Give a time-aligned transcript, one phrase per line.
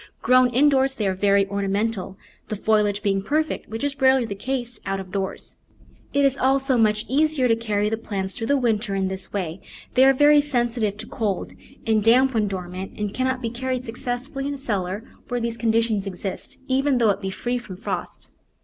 [0.23, 2.17] Grown indoors they are very ornamental,
[2.47, 5.57] the foliage being perfect, which is rarely the case out of doors.
[6.11, 9.61] It is also much easier to carry the plants through the winter in this way;
[9.61, 11.51] as they are very sensitive to cold
[11.85, 14.41] and damp when dormant and cannot be carried suc Digitized by Google 146 The Flower
[14.41, 17.77] Garden cessfully in a cellar where these conditions exist, even though it be free from
[17.77, 18.31] frost.